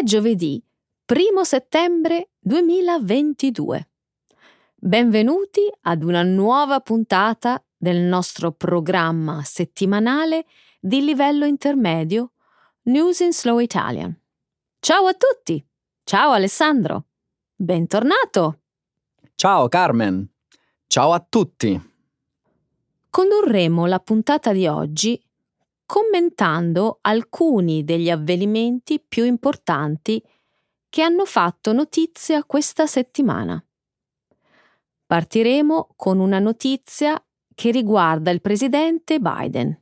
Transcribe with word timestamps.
È 0.00 0.02
giovedì 0.02 0.58
1 1.04 1.44
settembre 1.44 2.30
2022. 2.38 3.90
Benvenuti 4.74 5.70
ad 5.82 6.02
una 6.02 6.22
nuova 6.22 6.80
puntata 6.80 7.62
del 7.76 7.98
nostro 7.98 8.50
programma 8.50 9.42
settimanale 9.44 10.46
di 10.80 11.04
livello 11.04 11.44
intermedio 11.44 12.32
News 12.84 13.20
in 13.20 13.34
Slow 13.34 13.58
Italian. 13.58 14.18
Ciao 14.78 15.04
a 15.04 15.12
tutti! 15.12 15.62
Ciao 16.02 16.30
Alessandro! 16.30 17.08
Bentornato! 17.54 18.60
Ciao 19.34 19.68
Carmen! 19.68 20.26
Ciao 20.86 21.12
a 21.12 21.22
tutti! 21.28 21.78
Condurremo 23.10 23.84
la 23.84 23.98
puntata 23.98 24.54
di 24.54 24.66
oggi 24.66 25.22
commentando 25.90 26.98
alcuni 27.00 27.82
degli 27.82 28.10
avvenimenti 28.10 29.00
più 29.00 29.24
importanti 29.24 30.22
che 30.88 31.02
hanno 31.02 31.24
fatto 31.24 31.72
notizia 31.72 32.44
questa 32.44 32.86
settimana. 32.86 33.60
Partiremo 35.04 35.94
con 35.96 36.20
una 36.20 36.38
notizia 36.38 37.20
che 37.52 37.72
riguarda 37.72 38.30
il 38.30 38.40
presidente 38.40 39.18
Biden, 39.18 39.76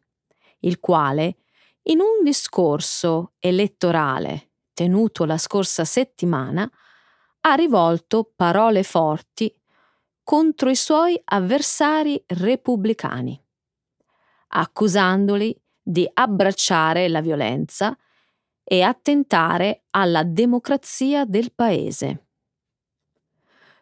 il 0.61 0.81
quale, 0.81 1.37
in 1.83 2.01
un 2.01 2.25
discorso 2.25 3.35
elettorale 3.39 4.53
tenuto 4.73 5.27
la 5.27 5.37
scorsa 5.37 5.85
settimana, 5.85 6.67
ha 7.41 7.53
rivolto 7.53 8.33
parole 8.35 8.83
forti 8.83 9.55
contro 10.23 10.71
i 10.71 10.75
suoi 10.75 11.21
avversari 11.23 12.25
repubblicani, 12.29 13.39
accusandoli 14.49 15.55
di 15.89 16.07
abbracciare 16.13 17.09
la 17.09 17.23
violenza 17.23 17.97
e 18.63 18.83
attentare 18.83 19.85
alla 19.91 20.23
democrazia 20.23 21.25
del 21.25 21.51
paese. 21.55 22.27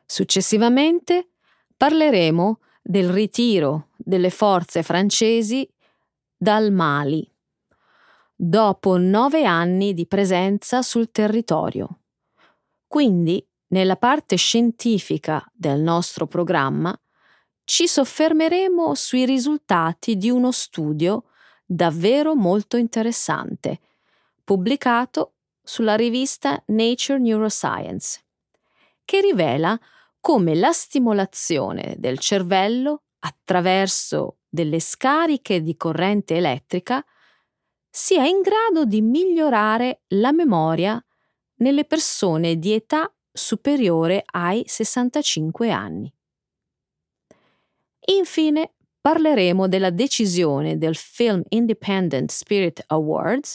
Successivamente 0.06 1.30
parleremo 1.76 2.60
del 2.80 3.10
ritiro 3.10 3.88
delle 3.96 4.30
forze 4.30 4.84
francesi 4.84 5.68
dal 6.36 6.70
Mali, 6.70 7.28
dopo 8.36 8.98
nove 8.98 9.44
anni 9.44 9.92
di 9.92 10.06
presenza 10.06 10.82
sul 10.82 11.10
territorio. 11.10 12.02
Quindi, 12.86 13.44
nella 13.68 13.96
parte 13.96 14.36
scientifica 14.36 15.44
del 15.52 15.80
nostro 15.80 16.28
programma, 16.28 16.96
ci 17.64 17.88
soffermeremo 17.88 18.94
sui 18.94 19.24
risultati 19.24 20.16
di 20.16 20.30
uno 20.30 20.52
studio 20.52 21.24
davvero 21.66 22.36
molto 22.36 22.76
interessante, 22.76 23.80
pubblicato 24.44 25.34
sulla 25.62 25.96
rivista 25.96 26.62
Nature 26.66 27.18
Neuroscience, 27.18 28.24
che 29.04 29.20
rivela 29.20 29.78
come 30.20 30.54
la 30.54 30.72
stimolazione 30.72 31.96
del 31.98 32.18
cervello 32.18 33.02
attraverso 33.18 34.38
delle 34.48 34.78
scariche 34.78 35.60
di 35.60 35.76
corrente 35.76 36.36
elettrica 36.36 37.04
sia 37.90 38.24
in 38.24 38.40
grado 38.40 38.84
di 38.84 39.00
migliorare 39.02 40.02
la 40.08 40.32
memoria 40.32 41.02
nelle 41.56 41.84
persone 41.84 42.58
di 42.58 42.72
età 42.72 43.12
superiore 43.32 44.22
ai 44.24 44.62
65 44.66 45.70
anni. 45.70 46.12
Infine, 48.08 48.74
parleremo 49.06 49.68
della 49.68 49.90
decisione 49.90 50.78
del 50.78 50.96
Film 50.96 51.40
Independent 51.50 52.28
Spirit 52.32 52.82
Awards 52.88 53.54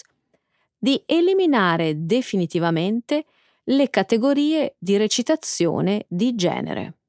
di 0.78 1.03
eliminare 1.06 2.06
definitivamente 2.06 3.25
le 3.66 3.90
categorie 3.90 4.75
di 4.79 4.95
recitazione 4.95 6.06
di 6.07 6.35
genere. 6.35 7.00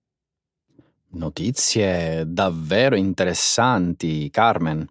Notizie 1.11 2.25
davvero 2.27 2.97
interessanti, 2.97 4.29
Carmen. 4.31 4.89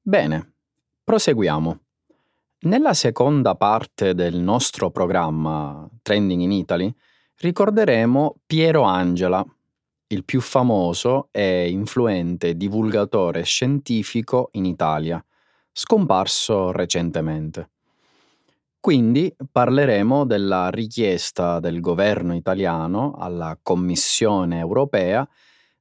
Bene, 0.00 0.54
proseguiamo. 1.04 1.80
Nella 2.60 2.94
seconda 2.94 3.54
parte 3.54 4.14
del 4.14 4.36
nostro 4.36 4.90
programma 4.90 5.86
Trending 6.00 6.40
in 6.40 6.52
Italy 6.52 6.94
ricorderemo 7.36 8.36
Piero 8.46 8.80
Angela, 8.80 9.44
il 10.08 10.24
più 10.24 10.40
famoso 10.40 11.28
e 11.32 11.68
influente 11.68 12.56
divulgatore 12.56 13.42
scientifico 13.42 14.50
in 14.52 14.64
Italia, 14.64 15.24
scomparso 15.72 16.70
recentemente. 16.70 17.70
Quindi 18.78 19.34
parleremo 19.50 20.24
della 20.24 20.70
richiesta 20.70 21.58
del 21.58 21.80
governo 21.80 22.36
italiano 22.36 23.14
alla 23.18 23.58
Commissione 23.60 24.60
europea 24.60 25.28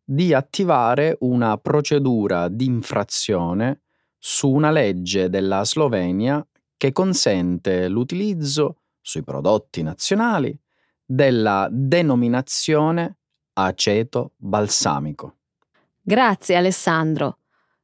di 0.03 0.33
attivare 0.33 1.15
una 1.19 1.57
procedura 1.57 2.47
di 2.47 2.65
infrazione 2.65 3.81
su 4.17 4.49
una 4.49 4.71
legge 4.71 5.29
della 5.29 5.63
Slovenia 5.63 6.45
che 6.77 6.91
consente 6.91 7.87
l'utilizzo 7.87 8.81
sui 9.01 9.23
prodotti 9.23 9.83
nazionali 9.83 10.57
della 11.05 11.67
denominazione 11.71 13.17
aceto 13.55 14.33
balsamico. 14.35 15.37
Grazie 16.01 16.55
Alessandro. 16.55 17.39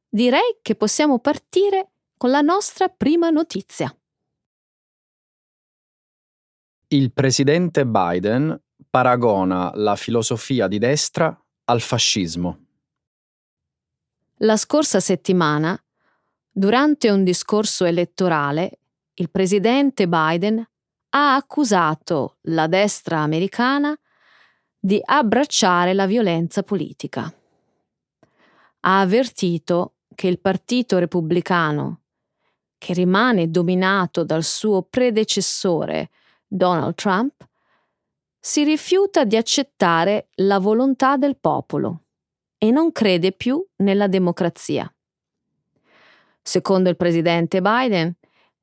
Direi 0.08 0.58
che 0.62 0.74
possiamo 0.74 1.18
partire 1.18 1.90
con 2.16 2.30
la 2.30 2.40
nostra 2.40 2.88
prima 2.88 3.30
notizia. 3.30 3.94
Il 6.88 7.12
presidente 7.12 7.86
Biden 7.86 8.60
paragona 8.88 9.72
la 9.74 9.96
filosofia 9.96 10.68
di 10.68 10.78
destra 10.78 11.36
al 11.64 11.80
fascismo. 11.80 12.66
La 14.38 14.56
scorsa 14.56 15.00
settimana, 15.00 15.80
durante 16.50 17.10
un 17.10 17.24
discorso 17.24 17.86
elettorale, 17.86 18.80
il 19.14 19.30
presidente 19.30 20.06
Biden 20.06 20.62
ha 21.14 21.34
accusato 21.34 22.36
la 22.42 22.66
destra 22.66 23.20
americana 23.20 23.96
di 24.84 25.00
abbracciare 25.00 25.94
la 25.94 26.06
violenza 26.06 26.64
politica. 26.64 27.32
Ha 28.80 29.00
avvertito 29.00 29.98
che 30.12 30.26
il 30.26 30.40
Partito 30.40 30.98
Repubblicano, 30.98 32.00
che 32.78 32.92
rimane 32.92 33.48
dominato 33.48 34.24
dal 34.24 34.42
suo 34.42 34.82
predecessore 34.82 36.10
Donald 36.44 36.96
Trump, 36.96 37.46
si 38.40 38.64
rifiuta 38.64 39.22
di 39.22 39.36
accettare 39.36 40.30
la 40.38 40.58
volontà 40.58 41.16
del 41.16 41.36
popolo 41.36 42.06
e 42.58 42.72
non 42.72 42.90
crede 42.90 43.30
più 43.30 43.64
nella 43.76 44.08
democrazia. 44.08 44.92
Secondo 46.42 46.88
il 46.88 46.96
presidente 46.96 47.60
Biden, 47.60 48.16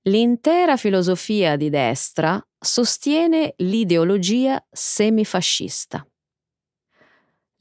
l'intera 0.03 0.77
filosofia 0.77 1.55
di 1.55 1.69
destra 1.69 2.41
sostiene 2.57 3.53
l'ideologia 3.57 4.63
semifascista. 4.69 6.05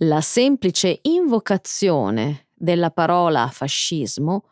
La 0.03 0.21
semplice 0.21 1.01
invocazione 1.03 2.49
della 2.55 2.91
parola 2.91 3.49
fascismo 3.49 4.51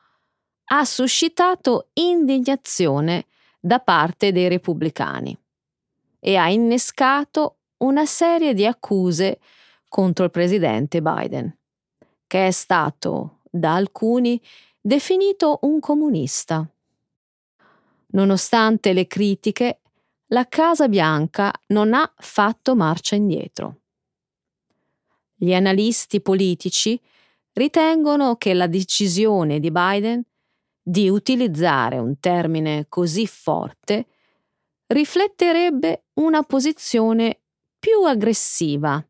ha 0.71 0.85
suscitato 0.85 1.91
indignazione 1.93 3.27
da 3.61 3.79
parte 3.79 4.33
dei 4.33 4.49
repubblicani 4.49 5.37
e 6.19 6.37
ha 6.37 6.49
innescato 6.49 7.59
una 7.79 8.05
serie 8.07 8.55
di 8.55 8.67
accuse 8.67 9.39
contro 9.89 10.25
il 10.25 10.31
presidente 10.31 11.01
Biden, 11.01 11.57
che 12.27 12.49
è 12.49 12.51
stato 12.51 13.41
da 13.49 13.75
alcuni 13.75 14.41
definito 14.81 15.61
un 15.63 15.79
comunista. 15.79 16.69
Nonostante 18.17 18.95
le 18.95 19.07
critiche, 19.07 19.81
la 20.29 20.47
Casa 20.49 20.89
Bianca 20.89 21.53
non 21.69 21.93
ha 21.93 22.11
fatto 22.17 22.75
marcia 22.75 23.15
indietro. 23.15 23.83
Gli 25.35 25.53
analisti 25.53 26.23
politici 26.23 26.99
ritengono 27.53 28.37
che 28.37 28.55
la 28.55 28.67
decisione 28.69 29.61
di 29.61 29.71
Biden 29.71 30.25
di 30.83 31.11
utilizzare 31.11 31.99
un 31.99 32.19
termine 32.19 32.87
così 32.89 33.27
forte 33.27 34.07
rifletterebbe 34.87 36.07
una 36.15 36.43
posizione 36.43 37.43
più 37.79 38.03
aggressiva 38.05 39.05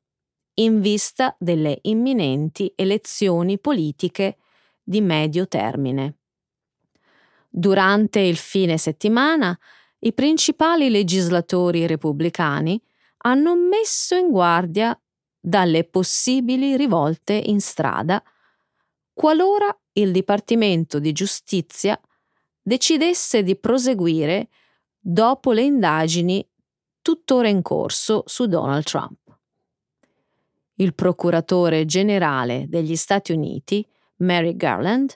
in 0.55 0.81
vista 0.81 1.37
delle 1.39 1.79
imminenti 1.83 2.73
elezioni 2.75 3.59
politiche 3.59 4.39
di 4.83 5.01
medio 5.01 5.47
termine. 5.47 6.17
Durante 7.59 8.21
il 8.21 8.37
fine 8.37 8.77
settimana, 8.77 9.59
i 10.01 10.13
principali 10.13 10.91
legislatori 10.91 11.87
repubblicani 11.87 12.79
hanno 13.23 13.57
messo 13.57 14.15
in 14.15 14.31
guardia 14.31 14.95
dalle 15.41 15.85
possibili 15.85 16.77
rivolte 16.77 17.33
in 17.33 17.63
strada 17.63 18.23
qualora 19.15 19.75
il 19.93 20.13
Dipartimento 20.13 20.99
di 20.99 21.13
Giustizia 21.13 21.99
decidesse 22.61 23.43
di 23.43 23.57
proseguire 23.57 24.49
dopo 24.99 25.53
le 25.53 25.63
indagini 25.63 26.47
tuttora 27.01 27.49
in 27.49 27.63
corso 27.63 28.23
su 28.27 28.45
Donald 28.45 28.85
Trump. 28.85 29.35
Il 30.75 30.95
procuratore 30.95 31.87
generale 31.87 32.67
degli 32.69 32.97
Stati 32.97 33.33
Uniti, 33.33 33.83
Mary 34.17 34.55
Garland, 34.57 35.15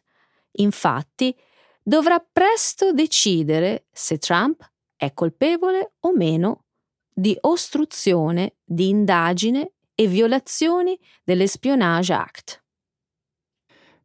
infatti, 0.52 1.36
dovrà 1.82 2.18
presto 2.20 2.92
decidere 2.92 3.86
se 3.90 4.18
Trump 4.18 4.68
è 4.96 5.12
colpevole 5.14 5.94
o 6.00 6.14
meno 6.14 6.64
di 7.12 7.36
ostruzione 7.40 8.56
di 8.64 8.88
indagine 8.88 9.72
e 9.94 10.06
violazioni 10.06 10.98
dell'Espionage 11.24 12.12
Act. 12.12 12.64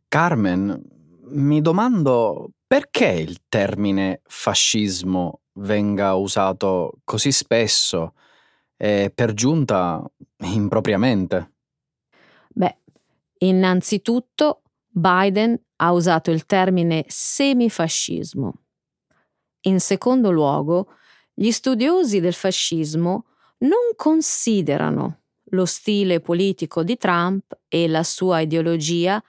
Carmen, 0.07 0.81
mi 1.27 1.61
domando 1.61 2.51
perché 2.67 3.07
il 3.07 3.43
termine 3.47 4.21
fascismo 4.25 5.41
venga 5.53 6.13
usato 6.15 6.99
così 7.03 7.31
spesso 7.31 8.13
e 8.77 9.11
per 9.13 9.33
giunta 9.33 10.03
impropriamente. 10.39 11.53
Beh, 12.49 12.77
innanzitutto 13.39 14.61
Biden 14.87 15.64
ha 15.77 15.91
usato 15.91 16.31
il 16.31 16.45
termine 16.45 17.05
semifascismo. 17.07 18.53
In 19.61 19.79
secondo 19.79 20.31
luogo, 20.31 20.87
gli 21.33 21.51
studiosi 21.51 22.19
del 22.19 22.33
fascismo 22.33 23.25
non 23.59 23.93
considerano 23.95 25.21
lo 25.49 25.65
stile 25.65 26.19
politico 26.19 26.83
di 26.83 26.97
Trump 26.97 27.57
e 27.67 27.87
la 27.87 28.03
sua 28.03 28.41
ideologia 28.41 29.21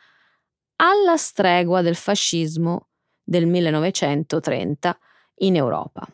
alla 0.76 1.16
stregua 1.16 1.82
del 1.82 1.94
fascismo 1.94 2.88
del 3.22 3.46
1930 3.46 4.98
in 5.38 5.56
Europa. 5.56 6.06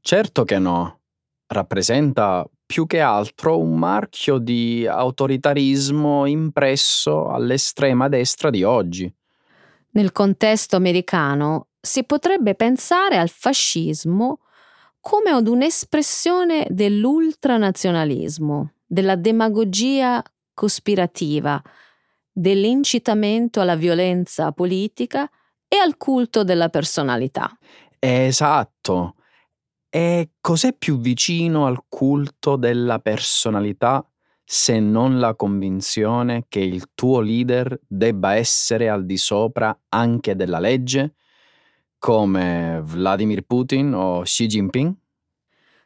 Certo 0.00 0.44
che 0.44 0.58
no. 0.58 1.00
Rappresenta 1.46 2.48
più 2.66 2.86
che 2.86 3.00
altro 3.00 3.58
un 3.58 3.78
marchio 3.78 4.38
di 4.38 4.86
autoritarismo 4.86 6.26
impresso 6.26 7.28
all'estrema 7.28 8.08
destra 8.08 8.50
di 8.50 8.62
oggi. 8.62 9.12
Nel 9.94 10.12
contesto 10.12 10.76
americano 10.76 11.68
si 11.80 12.04
potrebbe 12.04 12.54
pensare 12.54 13.16
al 13.16 13.28
fascismo 13.28 14.40
come 15.00 15.30
ad 15.30 15.48
un'espressione 15.48 16.66
dell'ultranazionalismo, 16.70 18.72
della 18.86 19.16
demagogia 19.16 20.22
cospirativa, 20.52 21.60
dell'incitamento 22.32 23.60
alla 23.60 23.76
violenza 23.76 24.52
politica 24.52 25.28
e 25.68 25.76
al 25.76 25.96
culto 25.96 26.42
della 26.42 26.70
personalità. 26.70 27.56
Esatto. 27.98 29.16
E 29.90 30.30
cos'è 30.40 30.72
più 30.72 30.98
vicino 30.98 31.66
al 31.66 31.84
culto 31.88 32.56
della 32.56 32.98
personalità 32.98 34.04
se 34.44 34.78
non 34.78 35.18
la 35.18 35.34
convinzione 35.34 36.44
che 36.48 36.60
il 36.60 36.90
tuo 36.94 37.20
leader 37.20 37.80
debba 37.86 38.34
essere 38.34 38.88
al 38.88 39.06
di 39.06 39.16
sopra 39.16 39.76
anche 39.88 40.36
della 40.36 40.58
legge, 40.58 41.14
come 41.98 42.82
Vladimir 42.84 43.42
Putin 43.42 43.94
o 43.94 44.20
Xi 44.20 44.46
Jinping? 44.46 44.94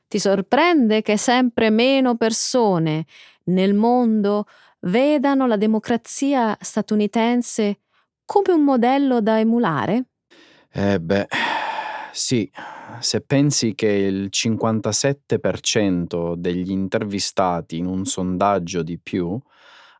Ti 0.09 0.19
sorprende 0.19 1.03
che 1.03 1.17
sempre 1.17 1.71
meno 1.71 2.17
persone 2.17 3.05
nel 3.45 3.75
mondo 3.75 4.47
vedano 4.81 5.47
la 5.47 5.57
democrazia 5.57 6.57
statunitense 6.61 7.79
come 8.25 8.53
un 8.53 8.65
modello 8.65 9.21
da 9.21 9.39
emulare? 9.39 10.07
Eh 10.71 10.99
beh, 11.01 11.27
sì, 12.13 12.51
se 13.01 13.21
pensi 13.21 13.75
che 13.75 13.89
il 13.89 14.29
57% 14.31 16.35
degli 16.37 16.71
intervistati 16.71 17.79
in 17.79 17.87
un 17.87 18.05
sondaggio 18.05 18.83
di 18.83 18.99
più 18.99 19.39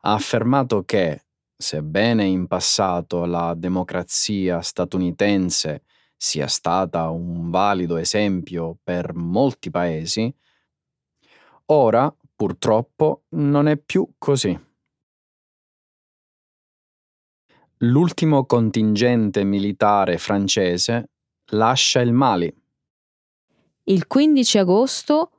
ha 0.03 0.13
affermato 0.13 0.85
che, 0.85 1.25
sebbene 1.57 2.25
in 2.25 2.47
passato 2.47 3.25
la 3.25 3.55
democrazia 3.55 4.61
statunitense 4.61 5.83
sia 6.17 6.47
stata 6.47 7.09
un 7.11 7.51
valido 7.51 7.97
esempio 7.97 8.77
per 8.83 9.15
molti 9.15 9.71
paesi, 9.71 10.33
ora 11.67 12.13
purtroppo 12.35 13.25
non 13.31 13.69
è 13.69 13.77
più 13.77 14.09
così. 14.19 14.59
L'ultimo 17.83 18.45
contingente 18.45 19.45
militare 19.45 20.19
francese 20.19 21.11
lascia 21.51 22.01
il 22.01 22.13
Mali. 22.13 22.53
Il 23.85 24.07
15 24.07 24.59
agosto 24.59 25.31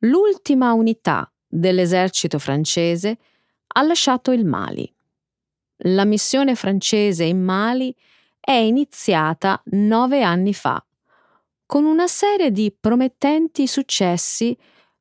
l'ultima 0.00 0.72
unità 0.72 1.30
dell'esercito 1.46 2.38
francese 2.38 3.18
ha 3.66 3.82
lasciato 3.82 4.32
il 4.32 4.44
Mali. 4.44 4.92
La 5.80 6.04
missione 6.04 6.54
francese 6.54 7.24
in 7.24 7.42
Mali 7.42 7.94
è 8.40 8.52
iniziata 8.52 9.60
nove 9.72 10.22
anni 10.22 10.54
fa, 10.54 10.84
con 11.64 11.84
una 11.84 12.06
serie 12.06 12.50
di 12.50 12.74
promettenti 12.78 13.66
successi 13.66 14.56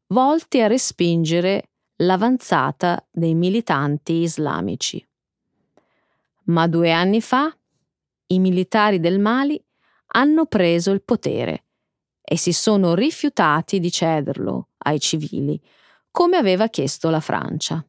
volti 0.07 0.61
a 0.61 0.67
respingere 0.67 1.69
l'avanzata 1.97 3.05
dei 3.11 3.33
militanti 3.33 4.13
islamici. 4.21 5.05
Ma 6.45 6.67
due 6.67 6.91
anni 6.91 7.21
fa 7.21 7.55
i 8.27 8.39
militari 8.39 8.99
del 8.99 9.19
Mali 9.19 9.63
hanno 10.15 10.45
preso 10.45 10.91
il 10.91 11.03
potere 11.03 11.65
e 12.21 12.37
si 12.37 12.53
sono 12.53 12.95
rifiutati 12.95 13.79
di 13.79 13.91
cederlo 13.91 14.69
ai 14.79 14.99
civili, 14.99 15.61
come 16.09 16.37
aveva 16.37 16.69
chiesto 16.69 17.09
la 17.09 17.19
Francia. 17.19 17.85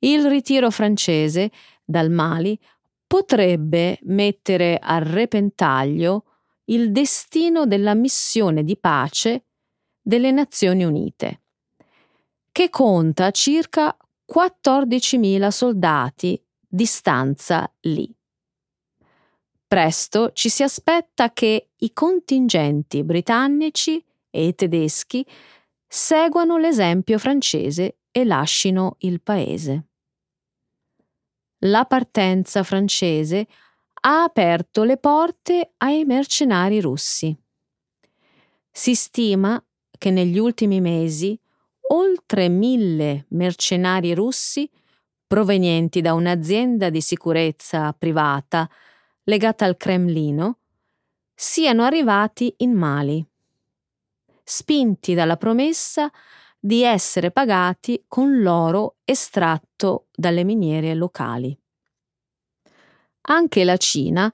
Il 0.00 0.26
ritiro 0.26 0.70
francese 0.70 1.50
dal 1.84 2.10
Mali 2.10 2.58
potrebbe 3.06 3.98
mettere 4.02 4.78
a 4.80 4.98
repentaglio 4.98 6.24
il 6.66 6.90
destino 6.90 7.66
della 7.66 7.94
missione 7.94 8.64
di 8.64 8.76
pace 8.76 9.44
delle 10.00 10.30
Nazioni 10.30 10.84
Unite, 10.84 11.42
che 12.50 12.70
conta 12.70 13.30
circa 13.30 13.96
14.000 14.26 15.48
soldati 15.48 16.42
di 16.66 16.86
stanza 16.86 17.70
lì. 17.82 18.12
Presto 19.72 20.32
ci 20.34 20.50
si 20.50 20.62
aspetta 20.62 21.32
che 21.32 21.70
i 21.78 21.94
contingenti 21.94 23.02
britannici 23.02 24.04
e 24.28 24.52
tedeschi 24.54 25.26
seguano 25.88 26.58
l'esempio 26.58 27.18
francese 27.18 28.00
e 28.10 28.26
lascino 28.26 28.96
il 28.98 29.22
paese. 29.22 29.86
La 31.60 31.86
partenza 31.86 32.62
francese 32.64 33.46
ha 34.02 34.24
aperto 34.24 34.84
le 34.84 34.98
porte 34.98 35.72
ai 35.78 36.04
mercenari 36.04 36.78
russi. 36.78 37.34
Si 38.70 38.94
stima 38.94 39.58
che 39.96 40.10
negli 40.10 40.36
ultimi 40.36 40.82
mesi 40.82 41.40
oltre 41.92 42.50
mille 42.50 43.24
mercenari 43.30 44.12
russi 44.12 44.68
provenienti 45.26 46.02
da 46.02 46.12
un'azienda 46.12 46.90
di 46.90 47.00
sicurezza 47.00 47.94
privata 47.94 48.68
legata 49.24 49.64
al 49.64 49.76
Cremlino, 49.76 50.58
siano 51.34 51.84
arrivati 51.84 52.54
in 52.58 52.72
Mali, 52.72 53.24
spinti 54.42 55.14
dalla 55.14 55.36
promessa 55.36 56.10
di 56.58 56.82
essere 56.82 57.30
pagati 57.30 58.04
con 58.06 58.40
l'oro 58.40 58.96
estratto 59.04 60.06
dalle 60.14 60.44
miniere 60.44 60.94
locali. 60.94 61.56
Anche 63.22 63.64
la 63.64 63.76
Cina 63.76 64.32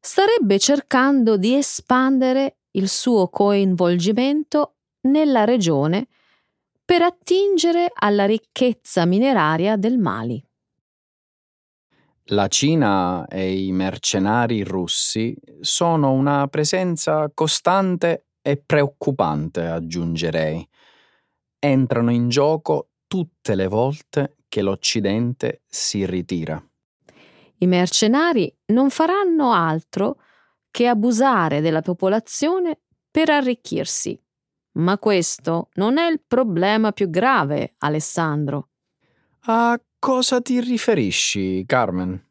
starebbe 0.00 0.58
cercando 0.58 1.36
di 1.36 1.54
espandere 1.54 2.58
il 2.72 2.88
suo 2.88 3.28
coinvolgimento 3.28 4.76
nella 5.02 5.44
regione 5.44 6.08
per 6.84 7.02
attingere 7.02 7.90
alla 7.94 8.26
ricchezza 8.26 9.04
mineraria 9.04 9.76
del 9.76 9.98
Mali. 9.98 10.44
La 12.28 12.48
Cina 12.48 13.26
e 13.26 13.66
i 13.66 13.72
mercenari 13.72 14.62
russi 14.62 15.36
sono 15.60 16.12
una 16.12 16.48
presenza 16.48 17.30
costante 17.34 18.28
e 18.40 18.56
preoccupante, 18.56 19.66
aggiungerei. 19.66 20.66
Entrano 21.58 22.10
in 22.10 22.30
gioco 22.30 22.92
tutte 23.06 23.54
le 23.54 23.66
volte 23.66 24.36
che 24.48 24.62
l'Occidente 24.62 25.64
si 25.66 26.06
ritira. 26.06 26.62
I 27.58 27.66
mercenari 27.66 28.50
non 28.66 28.88
faranno 28.88 29.52
altro 29.52 30.18
che 30.70 30.86
abusare 30.86 31.60
della 31.60 31.82
popolazione 31.82 32.80
per 33.10 33.28
arricchirsi. 33.28 34.18
Ma 34.78 34.96
questo 34.96 35.68
non 35.74 35.98
è 35.98 36.10
il 36.10 36.22
problema 36.26 36.90
più 36.92 37.10
grave, 37.10 37.74
Alessandro. 37.78 38.70
A 39.46 39.78
cosa 40.04 40.42
ti 40.42 40.60
riferisci, 40.60 41.64
Carmen? 41.64 42.22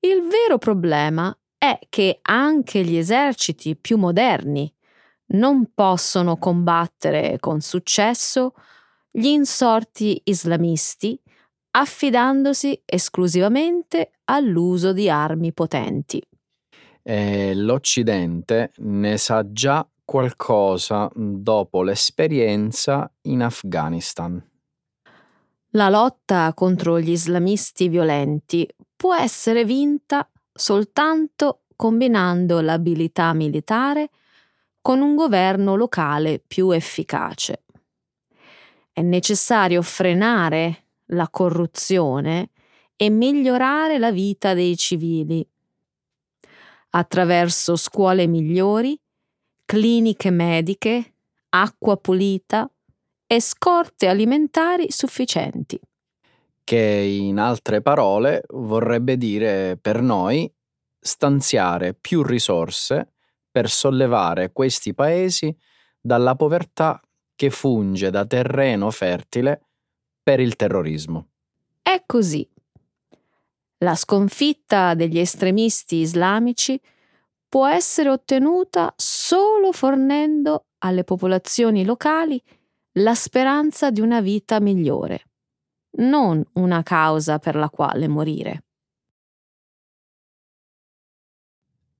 Il 0.00 0.28
vero 0.28 0.58
problema 0.58 1.34
è 1.56 1.78
che 1.88 2.18
anche 2.20 2.84
gli 2.84 2.94
eserciti 2.94 3.74
più 3.74 3.96
moderni 3.96 4.70
non 5.28 5.70
possono 5.72 6.36
combattere 6.36 7.38
con 7.40 7.62
successo 7.62 8.52
gli 9.10 9.28
insorti 9.28 10.20
islamisti 10.24 11.18
affidandosi 11.70 12.82
esclusivamente 12.84 14.10
all'uso 14.24 14.92
di 14.92 15.08
armi 15.08 15.54
potenti. 15.54 16.22
E 17.02 17.54
l'Occidente 17.54 18.72
ne 18.76 19.16
sa 19.16 19.50
già 19.50 19.88
qualcosa 20.04 21.10
dopo 21.14 21.82
l'esperienza 21.82 23.10
in 23.22 23.42
Afghanistan. 23.42 24.49
La 25.74 25.88
lotta 25.88 26.52
contro 26.52 26.98
gli 26.98 27.10
islamisti 27.10 27.88
violenti 27.88 28.68
può 28.96 29.14
essere 29.14 29.64
vinta 29.64 30.28
soltanto 30.52 31.60
combinando 31.76 32.60
l'abilità 32.60 33.32
militare 33.32 34.10
con 34.80 35.00
un 35.00 35.14
governo 35.14 35.76
locale 35.76 36.42
più 36.44 36.72
efficace. 36.72 37.62
È 38.92 39.00
necessario 39.00 39.80
frenare 39.82 40.86
la 41.12 41.28
corruzione 41.28 42.50
e 42.96 43.08
migliorare 43.08 43.98
la 43.98 44.10
vita 44.10 44.54
dei 44.54 44.76
civili 44.76 45.46
attraverso 46.90 47.76
scuole 47.76 48.26
migliori, 48.26 48.98
cliniche 49.64 50.30
mediche, 50.30 51.14
acqua 51.50 51.96
pulita 51.96 52.68
e 53.32 53.40
scorte 53.40 54.08
alimentari 54.08 54.90
sufficienti. 54.90 55.78
Che 56.64 56.76
in 56.76 57.38
altre 57.38 57.80
parole 57.80 58.42
vorrebbe 58.48 59.16
dire 59.16 59.78
per 59.80 60.02
noi 60.02 60.52
stanziare 60.98 61.94
più 61.94 62.24
risorse 62.24 63.12
per 63.48 63.70
sollevare 63.70 64.50
questi 64.50 64.94
paesi 64.94 65.56
dalla 66.00 66.34
povertà 66.34 67.00
che 67.36 67.50
funge 67.50 68.10
da 68.10 68.26
terreno 68.26 68.90
fertile 68.90 69.62
per 70.20 70.40
il 70.40 70.56
terrorismo. 70.56 71.28
È 71.80 72.02
così. 72.04 72.46
La 73.78 73.94
sconfitta 73.94 74.94
degli 74.94 75.20
estremisti 75.20 75.98
islamici 75.98 76.80
può 77.48 77.68
essere 77.68 78.10
ottenuta 78.10 78.92
solo 78.96 79.70
fornendo 79.70 80.64
alle 80.78 81.04
popolazioni 81.04 81.84
locali 81.84 82.42
la 82.94 83.14
speranza 83.14 83.90
di 83.90 84.00
una 84.00 84.20
vita 84.20 84.60
migliore, 84.60 85.24
non 85.98 86.44
una 86.54 86.82
causa 86.82 87.38
per 87.38 87.54
la 87.54 87.68
quale 87.68 88.08
morire. 88.08 88.64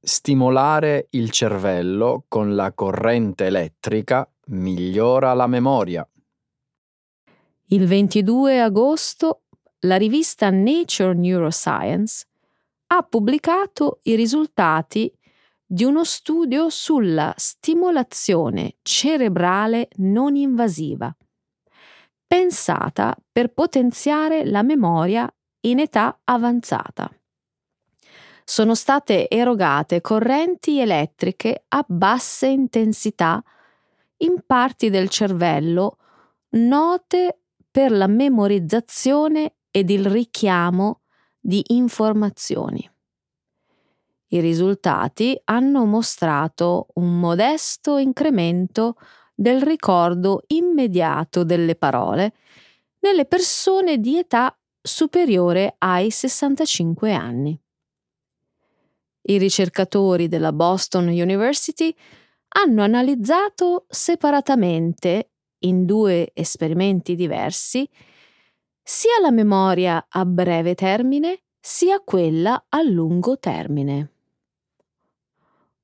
Stimolare 0.03 1.09
il 1.11 1.31
cervello 1.31 2.25
con 2.27 2.55
la 2.55 2.73
corrente 2.73 3.47
elettrica 3.47 4.29
migliora 4.47 5.33
la 5.35 5.47
memoria. 5.47 6.09
Il 7.67 7.87
22 7.87 8.61
agosto 8.61 9.43
la 9.81 9.97
rivista 9.97 10.51
Nature 10.51 11.15
Neuroscience 11.15 12.27
ha 12.89 13.03
pubblicato 13.03 14.01
i 14.05 14.17
risultati 14.17 15.13
di 15.73 15.85
uno 15.85 16.03
studio 16.03 16.69
sulla 16.69 17.33
stimolazione 17.37 18.79
cerebrale 18.83 19.89
non 19.99 20.35
invasiva, 20.35 21.15
pensata 22.27 23.17
per 23.31 23.53
potenziare 23.53 24.45
la 24.45 24.63
memoria 24.63 25.33
in 25.61 25.79
età 25.79 26.19
avanzata 26.25 27.09
sono 28.51 28.75
state 28.75 29.29
erogate 29.29 30.01
correnti 30.01 30.81
elettriche 30.81 31.67
a 31.69 31.85
bassa 31.87 32.47
intensità 32.47 33.41
in 34.19 34.43
parti 34.45 34.91
del 34.91 35.09
cervello 35.09 35.99
note 36.57 37.43
per 37.71 37.93
la 37.93 38.09
memorizzazione 38.09 39.55
ed 39.71 39.89
il 39.91 40.05
richiamo 40.05 41.03
di 41.39 41.63
informazioni. 41.69 42.91
I 44.33 44.39
risultati 44.39 45.39
hanno 45.45 45.85
mostrato 45.87 46.87
un 46.95 47.19
modesto 47.19 47.99
incremento 47.99 48.95
del 49.35 49.61
ricordo 49.61 50.43
immediato 50.49 51.43
delle 51.43 51.75
parole 51.75 52.35
nelle 53.01 53.25
persone 53.25 53.99
di 53.99 54.19
età 54.19 54.57
superiore 54.81 55.75
ai 55.79 56.11
65 56.11 57.13
anni. 57.13 57.61
I 59.23 59.39
ricercatori 59.39 60.29
della 60.29 60.53
Boston 60.53 61.09
University 61.09 61.93
hanno 62.51 62.83
analizzato 62.83 63.87
separatamente, 63.89 65.33
in 65.65 65.85
due 65.85 66.31
esperimenti 66.35 67.17
diversi, 67.17 67.89
sia 68.81 69.21
la 69.21 69.33
memoria 69.33 70.07
a 70.09 70.25
breve 70.25 70.75
termine 70.75 71.43
sia 71.61 72.01
quella 72.01 72.67
a 72.69 72.81
lungo 72.83 73.39
termine. 73.39 74.20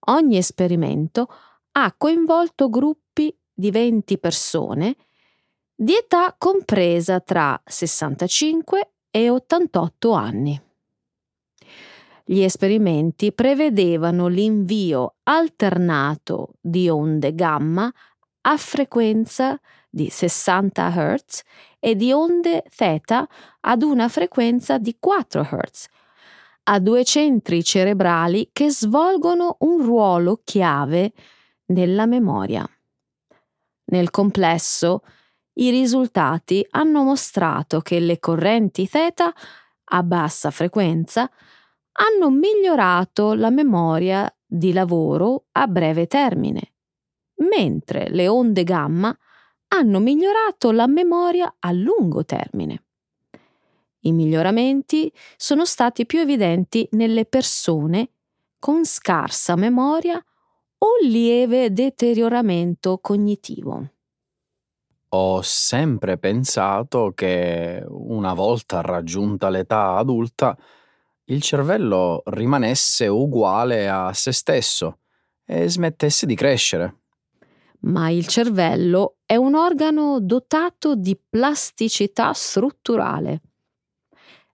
Ogni 0.08 0.36
esperimento 0.36 1.28
ha 1.72 1.94
coinvolto 1.96 2.68
gruppi 2.68 3.36
di 3.52 3.70
20 3.70 4.18
persone 4.18 4.96
di 5.74 5.94
età 5.94 6.34
compresa 6.38 7.20
tra 7.20 7.60
65 7.64 8.90
e 9.10 9.30
88 9.30 10.12
anni. 10.12 10.60
Gli 12.24 12.40
esperimenti 12.40 13.32
prevedevano 13.32 14.26
l'invio 14.26 15.16
alternato 15.24 16.54
di 16.60 16.88
onde 16.88 17.34
gamma 17.34 17.92
a 18.42 18.56
frequenza 18.56 19.60
di 19.88 20.08
60 20.08 20.90
Hz 20.90 21.42
e 21.78 21.96
di 21.96 22.12
onde 22.12 22.64
θ 22.68 23.24
ad 23.60 23.82
una 23.82 24.08
frequenza 24.08 24.78
di 24.78 24.96
4 24.98 25.42
Hz 25.42 25.86
a 26.68 26.80
due 26.80 27.04
centri 27.04 27.62
cerebrali 27.62 28.50
che 28.52 28.70
svolgono 28.70 29.56
un 29.60 29.82
ruolo 29.84 30.40
chiave 30.42 31.12
nella 31.66 32.06
memoria. 32.06 32.68
Nel 33.86 34.10
complesso, 34.10 35.02
i 35.54 35.70
risultati 35.70 36.66
hanno 36.70 37.04
mostrato 37.04 37.80
che 37.80 38.00
le 38.00 38.18
correnti 38.18 38.86
θ 38.86 38.96
a 39.88 40.02
bassa 40.02 40.50
frequenza 40.50 41.30
hanno 41.92 42.30
migliorato 42.30 43.34
la 43.34 43.50
memoria 43.50 44.30
di 44.44 44.72
lavoro 44.72 45.46
a 45.52 45.66
breve 45.68 46.06
termine, 46.06 46.74
mentre 47.36 48.08
le 48.10 48.26
onde 48.26 48.64
gamma 48.64 49.16
hanno 49.68 49.98
migliorato 50.00 50.72
la 50.72 50.86
memoria 50.86 51.54
a 51.60 51.70
lungo 51.70 52.24
termine. 52.24 52.85
I 54.06 54.12
miglioramenti 54.12 55.12
sono 55.36 55.64
stati 55.64 56.06
più 56.06 56.20
evidenti 56.20 56.88
nelle 56.92 57.24
persone 57.24 58.10
con 58.56 58.84
scarsa 58.84 59.56
memoria 59.56 60.14
o 60.14 60.86
lieve 61.02 61.72
deterioramento 61.72 62.98
cognitivo. 62.98 63.90
Ho 65.08 65.42
sempre 65.42 66.18
pensato 66.18 67.12
che 67.16 67.84
una 67.88 68.32
volta 68.32 68.80
raggiunta 68.80 69.48
l'età 69.48 69.96
adulta 69.96 70.56
il 71.24 71.42
cervello 71.42 72.22
rimanesse 72.26 73.08
uguale 73.08 73.88
a 73.88 74.12
se 74.12 74.30
stesso 74.30 74.98
e 75.44 75.68
smettesse 75.68 76.26
di 76.26 76.36
crescere. 76.36 76.98
Ma 77.80 78.10
il 78.10 78.28
cervello 78.28 79.16
è 79.26 79.34
un 79.34 79.56
organo 79.56 80.20
dotato 80.20 80.94
di 80.94 81.18
plasticità 81.28 82.32
strutturale 82.32 83.40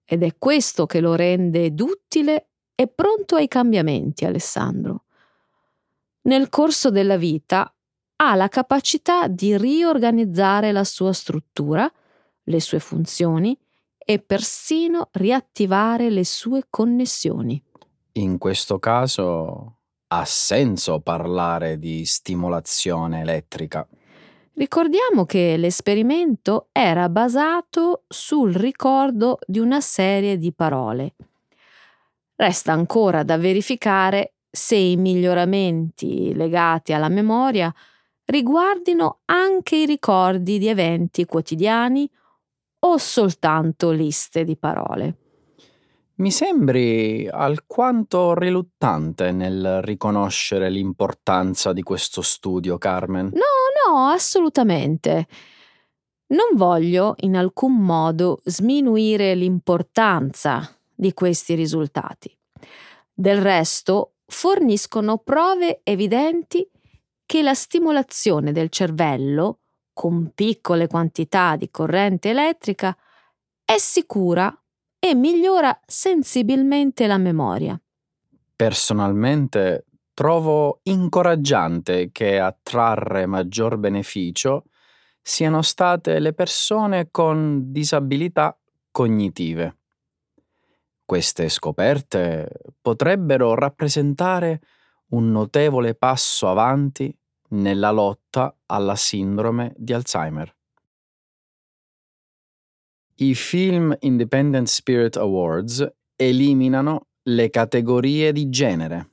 ed 0.04 0.22
è 0.22 0.36
questo 0.38 0.86
che 0.86 1.00
lo 1.00 1.14
rende 1.14 1.72
duttile 1.72 2.48
e 2.74 2.88
pronto 2.88 3.36
ai 3.36 3.48
cambiamenti, 3.48 4.24
Alessandro. 4.24 5.04
Nel 6.22 6.48
corso 6.48 6.90
della 6.90 7.16
vita 7.16 7.72
ha 8.16 8.34
la 8.34 8.48
capacità 8.48 9.26
di 9.26 9.56
riorganizzare 9.56 10.72
la 10.72 10.84
sua 10.84 11.12
struttura, 11.12 11.90
le 12.44 12.60
sue 12.60 12.78
funzioni 12.78 13.58
e 13.98 14.18
persino 14.20 15.08
riattivare 15.12 16.10
le 16.10 16.24
sue 16.24 16.64
connessioni. 16.68 17.62
In 18.12 18.38
questo 18.38 18.78
caso 18.78 19.78
ha 20.08 20.24
senso 20.24 21.00
parlare 21.00 21.78
di 21.78 22.04
stimolazione 22.04 23.20
elettrica. 23.22 23.86
Ricordiamo 24.54 25.24
che 25.24 25.56
l'esperimento 25.56 26.68
era 26.72 27.08
basato 27.08 28.04
sul 28.08 28.52
ricordo 28.52 29.38
di 29.46 29.58
una 29.58 29.80
serie 29.80 30.36
di 30.36 30.52
parole. 30.52 31.14
Resta 32.36 32.72
ancora 32.72 33.22
da 33.22 33.38
verificare 33.38 34.34
se 34.50 34.76
i 34.76 34.96
miglioramenti 34.96 36.34
legati 36.34 36.92
alla 36.92 37.08
memoria 37.08 37.72
riguardino 38.26 39.20
anche 39.26 39.76
i 39.76 39.86
ricordi 39.86 40.58
di 40.58 40.68
eventi 40.68 41.24
quotidiani 41.24 42.08
o 42.80 42.98
soltanto 42.98 43.90
liste 43.90 44.44
di 44.44 44.56
parole? 44.56 45.21
Mi 46.22 46.30
sembri 46.30 47.28
alquanto 47.28 48.32
riluttante 48.34 49.32
nel 49.32 49.82
riconoscere 49.82 50.70
l'importanza 50.70 51.72
di 51.72 51.82
questo 51.82 52.22
studio, 52.22 52.78
Carmen. 52.78 53.32
No, 53.32 53.90
no, 53.92 54.06
assolutamente. 54.06 55.26
Non 56.28 56.50
voglio 56.54 57.14
in 57.22 57.36
alcun 57.36 57.74
modo 57.74 58.40
sminuire 58.44 59.34
l'importanza 59.34 60.72
di 60.94 61.12
questi 61.12 61.54
risultati. 61.54 62.32
Del 63.12 63.42
resto, 63.42 64.12
forniscono 64.24 65.18
prove 65.18 65.80
evidenti 65.82 66.64
che 67.26 67.42
la 67.42 67.54
stimolazione 67.54 68.52
del 68.52 68.68
cervello 68.68 69.58
con 69.92 70.30
piccole 70.32 70.86
quantità 70.86 71.56
di 71.56 71.68
corrente 71.68 72.30
elettrica 72.30 72.96
è 73.64 73.76
sicura 73.78 74.56
e 75.04 75.16
migliora 75.16 75.76
sensibilmente 75.84 77.08
la 77.08 77.18
memoria. 77.18 77.80
Personalmente 78.54 79.86
trovo 80.14 80.78
incoraggiante 80.84 82.12
che 82.12 82.38
a 82.38 82.56
trarre 82.62 83.26
maggior 83.26 83.78
beneficio 83.78 84.66
siano 85.20 85.60
state 85.62 86.20
le 86.20 86.32
persone 86.34 87.08
con 87.10 87.72
disabilità 87.72 88.56
cognitive. 88.92 89.78
Queste 91.04 91.48
scoperte 91.48 92.48
potrebbero 92.80 93.56
rappresentare 93.56 94.60
un 95.08 95.32
notevole 95.32 95.96
passo 95.96 96.48
avanti 96.48 97.12
nella 97.48 97.90
lotta 97.90 98.56
alla 98.66 98.94
sindrome 98.94 99.74
di 99.76 99.92
Alzheimer. 99.92 100.54
I 103.22 103.36
Film 103.36 103.96
Independent 104.00 104.66
Spirit 104.66 105.16
Awards 105.16 105.88
eliminano 106.16 107.06
le 107.22 107.50
categorie 107.50 108.32
di 108.32 108.48
genere. 108.48 109.10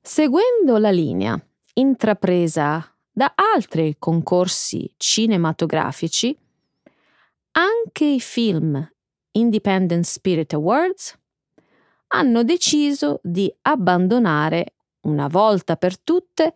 Seguendo 0.00 0.78
la 0.78 0.90
linea 0.90 1.38
intrapresa 1.74 2.90
da 3.12 3.34
altri 3.34 3.96
concorsi 3.98 4.90
cinematografici, 4.96 6.34
anche 7.50 8.04
i 8.06 8.18
film 8.18 8.90
Independent 9.32 10.04
Spirit 10.04 10.54
Awards 10.54 11.18
hanno 12.14 12.44
deciso 12.44 13.20
di 13.22 13.54
abbandonare 13.60 14.72
una 15.00 15.28
volta 15.28 15.76
per 15.76 15.98
tutte 15.98 16.54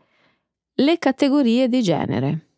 le 0.72 0.98
categorie 0.98 1.68
di 1.68 1.82
genere 1.82 2.49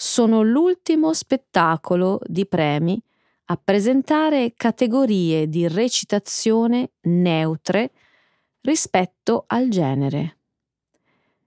sono 0.00 0.42
l'ultimo 0.42 1.12
spettacolo 1.12 2.20
di 2.24 2.46
premi 2.46 3.02
a 3.46 3.56
presentare 3.56 4.52
categorie 4.54 5.48
di 5.48 5.66
recitazione 5.66 6.92
neutre 7.00 7.90
rispetto 8.60 9.42
al 9.48 9.66
genere. 9.68 10.38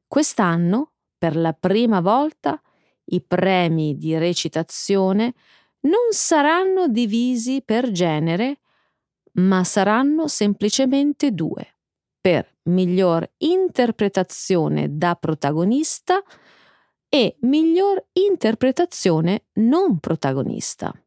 Quest'anno, 0.05 0.91
per 1.17 1.37
la 1.37 1.53
prima 1.53 2.01
volta, 2.01 2.61
i 3.05 3.21
premi 3.21 3.95
di 3.95 4.17
recitazione 4.17 5.33
non 5.81 6.11
saranno 6.11 6.89
divisi 6.89 7.61
per 7.63 7.89
genere, 7.91 8.59
ma 9.35 9.63
saranno 9.63 10.27
semplicemente 10.27 11.31
due, 11.31 11.77
per 12.19 12.53
miglior 12.63 13.25
interpretazione 13.37 14.97
da 14.97 15.15
protagonista 15.15 16.21
e 17.13 17.35
miglior 17.41 18.07
interpretazione 18.13 19.47
non 19.55 19.99
protagonista. 19.99 20.97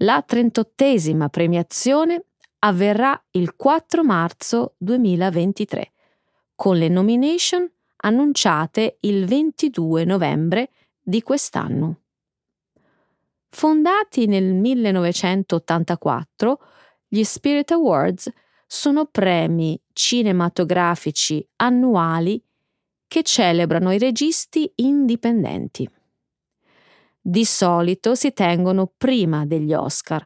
La 0.00 0.22
38esima 0.28 1.30
premiazione 1.30 2.26
avverrà 2.58 3.18
il 3.30 3.56
4 3.56 4.04
marzo 4.04 4.74
2023, 4.76 5.92
con 6.54 6.76
le 6.76 6.88
nomination 6.88 7.66
annunciate 7.96 8.98
il 9.00 9.24
22 9.24 10.04
novembre 10.04 10.68
di 11.00 11.22
quest'anno. 11.22 12.02
Fondati 13.48 14.26
nel 14.26 14.52
1984, 14.52 16.60
gli 17.08 17.24
Spirit 17.24 17.70
Awards 17.70 18.30
sono 18.66 19.06
premi 19.06 19.80
cinematografici 19.94 21.42
annuali 21.56 22.45
che 23.16 23.22
celebrano 23.22 23.92
i 23.92 23.98
registi 23.98 24.70
indipendenti. 24.74 25.88
Di 27.18 27.46
solito 27.46 28.14
si 28.14 28.34
tengono 28.34 28.92
prima 28.94 29.46
degli 29.46 29.72
Oscar, 29.72 30.22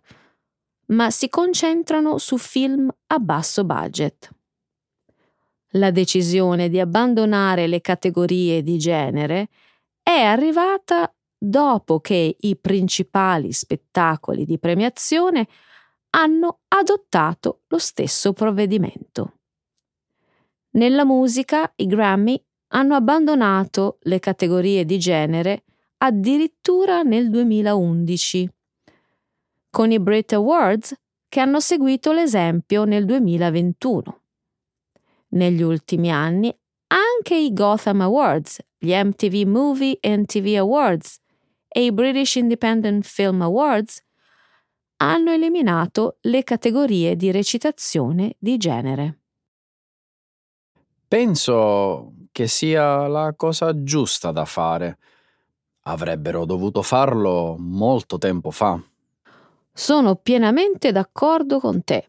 ma 0.87 1.09
si 1.11 1.29
concentrano 1.29 2.19
su 2.19 2.37
film 2.37 2.93
a 3.07 3.19
basso 3.21 3.63
budget. 3.63 4.29
La 5.75 5.93
decisione 5.93 6.69
di 6.69 6.81
abbandonare 6.81 7.69
le 7.69 7.81
categorie 7.81 8.61
di 8.65 8.77
genere 8.77 9.51
è 10.03 10.23
arrivata 10.23 11.15
dopo 11.39 12.01
che 12.01 12.39
i 12.41 12.57
principali 12.57 13.53
spettacoli 13.53 14.45
di 14.45 14.59
premiazione 14.59 15.47
hanno 16.11 16.63
adottato 16.67 17.61
lo 17.69 17.79
stesso 17.79 18.33
provvedimento. 18.33 19.35
Nella 20.73 21.05
musica 21.05 21.73
i 21.77 21.87
Grammy 21.87 22.41
hanno 22.73 22.95
abbandonato 22.95 23.99
le 24.03 24.19
categorie 24.19 24.85
di 24.85 24.99
genere 24.99 25.65
addirittura 25.99 27.03
nel 27.03 27.31
2011, 27.31 28.49
con 29.71 29.91
i 29.91 30.01
Brit 30.01 30.33
Awards 30.33 30.95
che 31.29 31.41
hanno 31.41 31.61
seguito 31.61 32.13
l'esempio 32.13 32.85
nel 32.85 33.05
2021. 33.05 34.23
Negli 35.29 35.63
ultimi 35.63 36.11
anni 36.11 36.55
anche 36.89 37.37
i 37.37 37.53
Gotham 37.53 38.01
Awards, 38.01 38.59
gli 38.77 38.93
MTV 38.93 39.47
Movie 39.47 39.99
and 40.01 40.27
TV 40.27 40.57
Awards 40.57 41.21
e 41.69 41.85
i 41.85 41.93
British 41.93 42.35
Independent 42.35 43.05
Film 43.05 43.43
Awards 43.43 44.03
hanno 44.97 45.31
eliminato 45.31 46.19
le 46.23 46.43
categorie 46.43 47.15
di 47.15 47.31
recitazione 47.31 48.35
di 48.39 48.57
genere. 48.57 49.21
Penso 51.07 52.20
che 52.33 52.47
sia 52.47 53.07
la 53.07 53.35
cosa 53.37 53.83
giusta 53.83 54.31
da 54.33 54.45
fare. 54.45 54.99
Avrebbero 55.83 56.45
dovuto 56.45 56.83
farlo 56.83 57.57
molto 57.59 58.19
tempo 58.19 58.51
fa. 58.51 58.81
Sono 59.73 60.17
pienamente 60.17 60.93
d'accordo 60.93 61.59
con 61.59 61.83
te. 61.85 62.07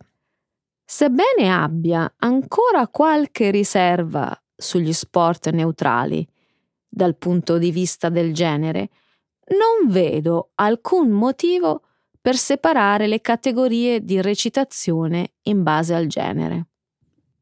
Sebbene 0.83 1.51
abbia 1.51 2.13
ancora 2.17 2.87
qualche 2.87 3.49
riserva 3.49 4.37
sugli 4.55 4.93
sport 4.93 5.49
neutrali, 5.49 6.27
dal 6.87 7.15
punto 7.15 7.57
di 7.57 7.71
vista 7.71 8.09
del 8.09 8.33
genere, 8.33 8.89
non 9.51 9.91
vedo 9.91 10.51
alcun 10.55 11.09
motivo 11.09 11.83
per 12.19 12.35
separare 12.35 13.07
le 13.07 13.21
categorie 13.21 14.03
di 14.03 14.21
recitazione 14.21 15.33
in 15.43 15.63
base 15.63 15.95
al 15.95 16.07
genere. 16.07 16.67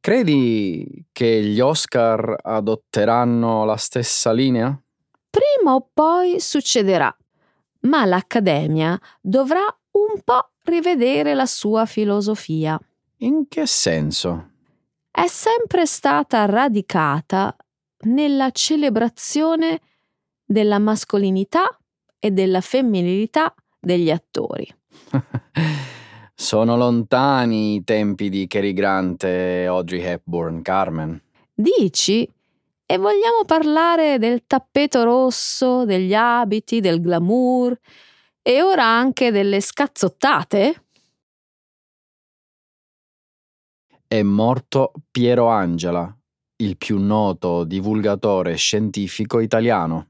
Credi 0.01 1.05
che 1.11 1.41
gli 1.43 1.59
Oscar 1.59 2.35
adotteranno 2.41 3.65
la 3.65 3.75
stessa 3.75 4.31
linea? 4.31 4.79
Prima 5.29 5.75
o 5.75 5.89
poi 5.93 6.39
succederà, 6.39 7.15
ma 7.81 8.05
l'Accademia 8.05 8.97
dovrà 9.19 9.63
un 9.91 10.21
po' 10.23 10.51
rivedere 10.63 11.33
la 11.33 11.45
sua 11.45 11.85
filosofia. 11.85 12.79
In 13.17 13.49
che 13.49 13.65
senso? 13.65 14.51
È 15.11 15.27
sempre 15.27 15.85
stata 15.85 16.45
radicata 16.45 17.53
nella 18.05 18.51
celebrazione 18.51 19.81
della 20.45 20.79
mascolinità 20.79 21.77
e 22.17 22.31
della 22.31 22.61
femminilità 22.61 23.53
degli 23.77 24.09
attori. 24.09 24.67
Sono 26.41 26.77
lontani 26.77 27.75
i 27.75 27.83
tempi 27.83 28.29
di 28.29 28.47
Cary 28.47 28.71
Grant 28.71 29.25
e 29.25 29.65
Audrey 29.65 29.99
Hepburn, 29.99 30.61
Carmen. 30.61 31.21
Dici? 31.53 32.23
E 32.85 32.97
vogliamo 32.97 33.43
parlare 33.45 34.17
del 34.19 34.43
tappeto 34.47 35.03
rosso, 35.03 35.83
degli 35.83 36.13
abiti, 36.13 36.79
del 36.79 37.01
glamour 37.01 37.77
e 38.41 38.61
ora 38.61 38.85
anche 38.85 39.31
delle 39.31 39.59
scazzottate? 39.59 40.83
È 44.07 44.23
morto 44.23 44.93
Piero 45.11 45.49
Angela, 45.49 46.17
il 46.55 46.77
più 46.77 46.99
noto 46.99 47.65
divulgatore 47.65 48.55
scientifico 48.55 49.41
italiano. 49.41 50.07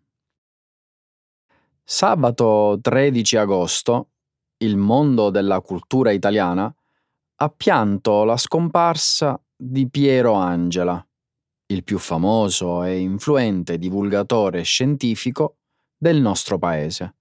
Sabato 1.83 2.77
13 2.79 3.35
agosto 3.35 4.08
il 4.61 4.77
mondo 4.77 5.29
della 5.29 5.61
cultura 5.61 6.11
italiana 6.11 6.73
ha 7.41 7.49
pianto 7.49 8.25
la 8.25 8.35
scomparsa 8.35 9.41
di 9.55 9.89
Piero 9.89 10.33
Angela, 10.33 11.01
il 11.67 11.83
più 11.83 11.97
famoso 11.97 12.83
e 12.83 12.97
influente 12.97 13.77
divulgatore 13.77 14.63
scientifico 14.63 15.55
del 15.97 16.19
nostro 16.19 16.57
paese. 16.57 17.15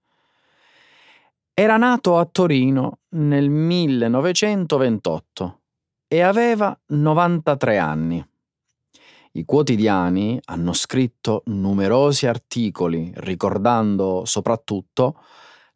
Era 1.53 1.77
nato 1.77 2.17
a 2.17 2.25
Torino 2.25 2.99
nel 3.09 3.49
1928 3.49 5.59
e 6.07 6.21
aveva 6.21 6.77
93 6.87 7.77
anni. 7.77 8.27
I 9.33 9.45
quotidiani 9.45 10.39
hanno 10.45 10.73
scritto 10.73 11.43
numerosi 11.45 12.25
articoli 12.27 13.11
ricordando 13.15 14.23
soprattutto 14.25 15.21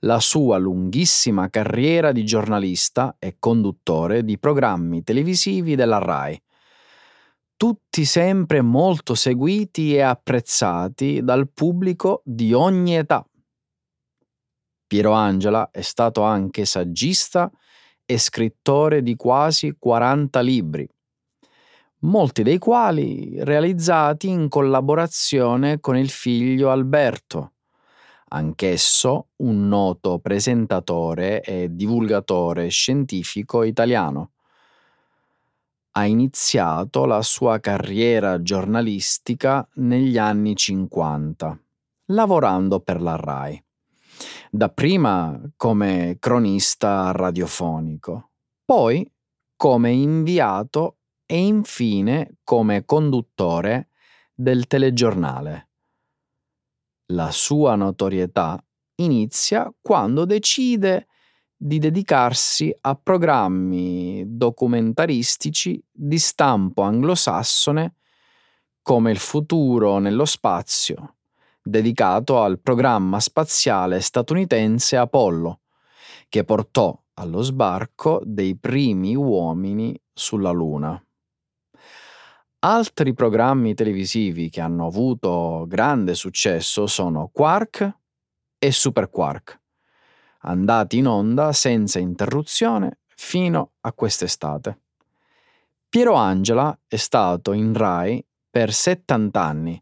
la 0.04 0.20
sua 0.20 0.58
lunghissima 0.58 1.50
carriera 1.50 2.12
di 2.12 2.24
giornalista 2.26 3.16
e 3.20 3.38
conduttore 3.40 4.24
di 4.24 4.38
programmi 4.38 5.04
televisivi 5.04 5.76
della 5.76 6.00
RAI, 6.00 6.42
tutti 7.56 8.04
sempre 8.04 8.62
molto 8.62 9.16
seguiti 9.16 9.96
e 9.96 10.02
apprezzati 10.02 11.24
dal 11.24 11.50
pubblico 11.50 12.22
di 12.26 12.54
ogni 12.54 12.98
età. 12.98 13.26
Piero 14.86 15.14
Angela 15.14 15.70
è 15.72 15.82
stato 15.82 16.24
anche 16.24 16.66
saggista 16.66 17.50
e 18.06 18.18
scrittore 18.18 19.02
di 19.02 19.16
quasi 19.16 19.76
40 19.80 20.42
libri, 20.42 20.88
molti 22.00 22.44
dei 22.44 22.58
quali 22.58 23.42
realizzati 23.42 24.28
in 24.28 24.50
collaborazione 24.50 25.80
con 25.80 25.96
il 25.96 26.10
figlio 26.10 26.70
Alberto, 26.70 27.53
anch'esso 28.34 29.28
un 29.38 29.68
noto 29.68 30.20
presentatore 30.20 31.42
e 31.42 31.70
divulgatore 31.72 32.68
scientifico 32.68 33.64
italiano 33.64 34.32
ha 35.96 36.06
iniziato 36.06 37.06
la 37.06 37.22
sua 37.22 37.60
carriera 37.60 38.42
giornalistica 38.42 39.68
negli 39.76 40.18
anni 40.18 40.56
50, 40.56 41.60
lavorando 42.08 42.80
per 42.80 43.02
la 43.02 43.16
RAI. 43.16 43.64
Dapprima 44.50 45.40
come 45.56 46.18
cronista 46.20 47.12
radiofonico, 47.12 48.32
poi 48.66 49.08
come 49.56 49.92
inviato 49.92 50.98
e 51.26 51.38
infine 51.38 52.38
come 52.44 52.86
conduttore 52.86 53.90
del 54.34 54.66
telegiornale. 54.66 55.73
La 57.08 57.32
sua 57.32 57.76
notorietà 57.76 58.64
inizia 58.96 59.74
quando 59.82 60.26
decide 60.26 61.08
di 61.56 61.78
dedicarsi 61.78 62.74
a 62.82 62.96
programmi 62.96 64.24
documentaristici 64.26 65.84
di 65.92 66.18
stampo 66.18 66.82
anglosassone 66.82 67.96
come 68.82 69.12
Il 69.12 69.18
futuro 69.18 69.98
nello 69.98 70.26
spazio, 70.26 71.16
dedicato 71.62 72.42
al 72.42 72.60
programma 72.60 73.20
spaziale 73.22 74.02
statunitense 74.02 74.98
Apollo, 74.98 75.62
che 76.28 76.44
portò 76.44 76.98
allo 77.16 77.42
sbarco 77.42 78.22
dei 78.26 78.58
primi 78.58 79.16
uomini 79.16 79.98
sulla 80.14 80.52
Luna. 80.52 81.02
Altri 82.66 83.14
programmi 83.14 83.74
televisivi 83.74 84.50
che 84.50 84.62
hanno 84.62 84.86
avuto 84.88 85.66
grande 85.68 86.16
successo 86.16 86.88
sono 86.88 87.30
Quark 87.32 87.98
e 88.58 88.72
Super 88.72 89.10
Quark 89.10 89.62
andati 90.46 90.98
in 90.98 91.08
onda 91.08 91.52
senza 91.54 92.00
interruzione 92.00 93.00
fino 93.16 93.74
a 93.82 93.94
quest'estate. 93.94 94.80
Piero 95.90 96.14
Angela 96.14 96.78
è 96.88 96.96
stato 96.96 97.54
in 97.54 97.74
RAI 97.74 98.26
per 98.50 98.74
70 98.74 99.42
anni 99.42 99.82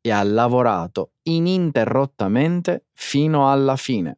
e 0.00 0.10
ha 0.10 0.22
lavorato 0.22 1.12
ininterrottamente 1.22 2.86
fino 2.92 3.50
alla 3.50 3.76
fine. 3.76 4.16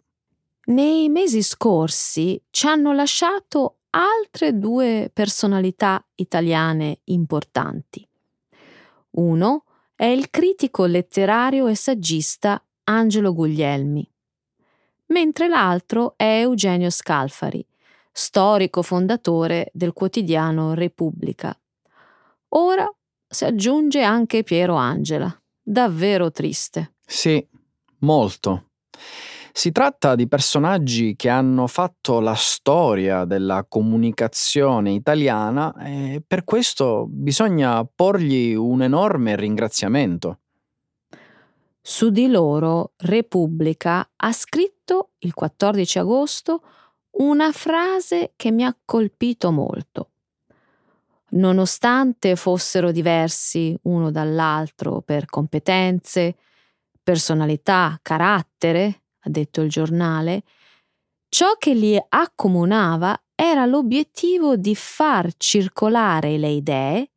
Nei 0.67 1.09
mesi 1.09 1.43
scorsi 1.43 2.41
ci 2.51 2.67
hanno 2.67 2.93
lasciato 2.93 3.79
altre 3.91 4.59
due 4.59 5.11
personalità 5.13 6.05
italiane 6.17 7.01
importanti. 7.05 8.07
Uno 9.13 9.65
è 9.95 10.05
il 10.05 10.31
critico 10.31 10.87
letterario 10.87 11.67
e 11.67 11.75
saggista 11.75 12.65
Angelo 12.85 13.35
Guglielmi, 13.35 14.09
mentre 15.07 15.49
l'altro 15.49 16.15
è 16.17 16.41
Eugenio 16.41 16.91
Scalfari, 16.91 17.65
storico 18.13 18.83
fondatore 18.83 19.71
del 19.73 19.93
quotidiano 19.93 20.75
Repubblica. 20.75 21.57
Ora 22.51 22.89
si 23.27 23.45
aggiunge 23.45 24.03
anche 24.03 24.43
Piero 24.43 24.75
Angela. 24.75 25.33
Davvero 25.63 26.31
triste. 26.33 26.95
Sì, 27.05 27.47
molto. 27.99 28.71
Si 29.53 29.73
tratta 29.73 30.15
di 30.15 30.29
personaggi 30.29 31.17
che 31.17 31.29
hanno 31.29 31.67
fatto 31.67 32.21
la 32.21 32.35
storia 32.35 33.25
della 33.25 33.67
comunicazione 33.69 34.93
italiana 34.93 35.75
e 35.83 36.23
per 36.27 36.45
questo 36.45 37.07
bisogna 37.09 37.85
porgli 37.85 38.55
un 38.55 38.83
enorme 38.83 39.37
ringraziamento. 39.37 40.39
Su 41.83 42.11
di 42.11 42.29
loro 42.29 42.93
Repubblica 42.99 44.09
ha 44.15 44.33
scritto 44.33 45.11
il 45.19 45.35
14 45.35 45.99
agosto 45.99 46.63
una 47.13 47.51
frase 47.53 48.33
che 48.37 48.51
mi 48.51 48.65
ha 48.65 48.77
colpito 48.85 49.51
molto. 49.51 50.11
Nonostante 51.31 52.37
fossero 52.37 52.93
diversi 52.93 53.77
uno 53.83 54.11
dall'altro 54.11 55.01
per 55.01 55.27
competenze, 55.27 56.37
personalità, 57.03 57.99
carattere, 58.03 59.03
ha 59.21 59.31
detto 59.31 59.61
il 59.61 59.69
giornale, 59.69 60.43
ciò 61.29 61.55
che 61.59 61.75
li 61.75 62.01
accomunava 62.09 63.21
era 63.35 63.65
l'obiettivo 63.65 64.57
di 64.57 64.75
far 64.75 65.31
circolare 65.37 66.37
le 66.37 66.49
idee, 66.49 67.11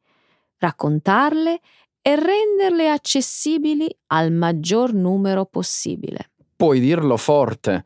raccontarle 0.58 1.60
e 2.02 2.16
renderle 2.16 2.90
accessibili 2.90 3.94
al 4.08 4.32
maggior 4.32 4.94
numero 4.94 5.46
possibile. 5.46 6.32
Puoi 6.56 6.80
dirlo 6.80 7.18
forte. 7.18 7.86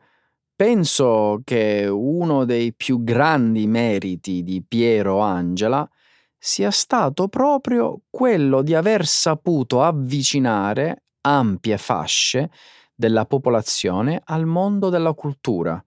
Penso 0.54 1.40
che 1.44 1.86
uno 1.88 2.44
dei 2.44 2.74
più 2.74 3.04
grandi 3.04 3.68
meriti 3.68 4.42
di 4.42 4.62
Piero 4.66 5.20
Angela 5.20 5.88
sia 6.36 6.70
stato 6.70 7.28
proprio 7.28 8.02
quello 8.10 8.62
di 8.62 8.74
aver 8.74 9.06
saputo 9.06 9.82
avvicinare 9.82 11.04
ampie 11.20 11.78
fasce 11.78 12.50
della 12.98 13.26
popolazione 13.26 14.20
al 14.24 14.44
mondo 14.44 14.88
della 14.88 15.12
cultura, 15.12 15.80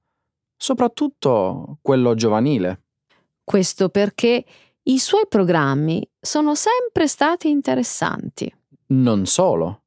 soprattutto 0.56 1.80
quello 1.82 2.16
giovanile. 2.16 2.84
Questo 3.44 3.90
perché 3.90 4.46
i 4.84 4.98
suoi 4.98 5.26
programmi 5.28 6.10
sono 6.22 6.56
sempre 6.56 7.10
stati 7.10 7.50
interessanti. 7.50 8.50
Non 8.88 9.26
solo. 9.26 9.82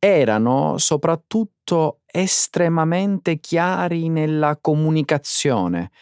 Erano 0.00 0.78
soprattutto 0.78 2.00
estremamente 2.06 3.38
chiari 3.38 4.08
nella 4.08 4.58
comunicazione, 4.60 5.92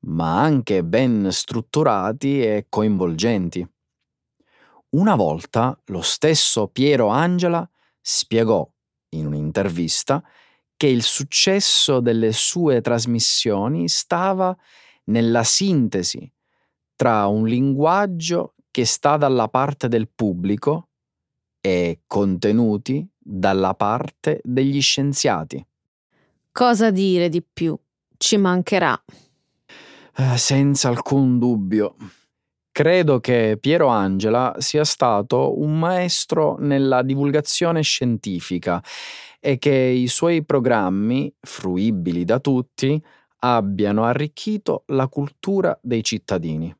ma 0.00 0.42
anche 0.42 0.84
ben 0.84 1.32
strutturati 1.32 2.42
e 2.42 2.66
coinvolgenti. 2.68 3.66
Una 4.90 5.14
volta 5.14 5.80
lo 5.86 6.02
stesso 6.02 6.68
Piero 6.68 7.08
Angela 7.08 7.66
spiegò 7.98 8.69
in 9.10 9.26
un'intervista 9.26 10.22
che 10.76 10.86
il 10.86 11.02
successo 11.02 12.00
delle 12.00 12.32
sue 12.32 12.80
trasmissioni 12.80 13.88
stava 13.88 14.56
nella 15.04 15.44
sintesi 15.44 16.30
tra 16.94 17.26
un 17.26 17.46
linguaggio 17.46 18.54
che 18.70 18.84
sta 18.84 19.16
dalla 19.16 19.48
parte 19.48 19.88
del 19.88 20.08
pubblico 20.08 20.88
e 21.60 22.00
contenuti 22.06 23.06
dalla 23.18 23.74
parte 23.74 24.40
degli 24.42 24.80
scienziati. 24.80 25.64
Cosa 26.52 26.90
dire 26.90 27.28
di 27.28 27.42
più? 27.42 27.78
Ci 28.16 28.36
mancherà. 28.36 29.02
Eh, 30.16 30.36
senza 30.36 30.88
alcun 30.88 31.38
dubbio. 31.38 31.94
Credo 32.80 33.20
che 33.20 33.58
Piero 33.60 33.88
Angela 33.88 34.54
sia 34.56 34.84
stato 34.84 35.60
un 35.60 35.78
maestro 35.78 36.56
nella 36.60 37.02
divulgazione 37.02 37.82
scientifica 37.82 38.82
e 39.38 39.58
che 39.58 39.70
i 39.70 40.06
suoi 40.06 40.46
programmi, 40.46 41.30
fruibili 41.38 42.24
da 42.24 42.40
tutti, 42.40 42.98
abbiano 43.40 44.04
arricchito 44.04 44.84
la 44.86 45.08
cultura 45.08 45.78
dei 45.82 46.02
cittadini. 46.02 46.74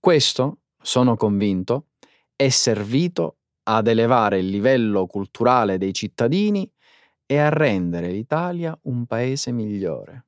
Questo, 0.00 0.60
sono 0.80 1.16
convinto, 1.16 1.88
è 2.34 2.48
servito 2.48 3.40
ad 3.64 3.88
elevare 3.88 4.38
il 4.38 4.48
livello 4.48 5.06
culturale 5.06 5.76
dei 5.76 5.92
cittadini 5.92 6.66
e 7.26 7.36
a 7.36 7.50
rendere 7.50 8.08
l'Italia 8.08 8.74
un 8.84 9.04
paese 9.04 9.52
migliore. 9.52 10.27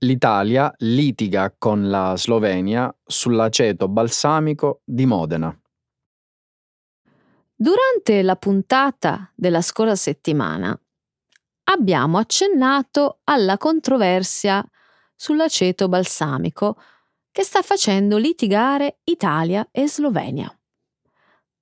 L'Italia 0.00 0.70
litiga 0.78 1.54
con 1.56 1.88
la 1.88 2.14
Slovenia 2.18 2.94
sull'aceto 3.02 3.88
balsamico 3.88 4.82
di 4.84 5.06
Modena. 5.06 5.58
Durante 7.54 8.20
la 8.20 8.36
puntata 8.36 9.32
della 9.34 9.62
scorsa 9.62 9.94
settimana 9.94 10.78
abbiamo 11.64 12.18
accennato 12.18 13.20
alla 13.24 13.56
controversia 13.56 14.62
sull'aceto 15.14 15.88
balsamico 15.88 16.78
che 17.32 17.42
sta 17.42 17.62
facendo 17.62 18.18
litigare 18.18 18.98
Italia 19.04 19.66
e 19.72 19.88
Slovenia. 19.88 20.54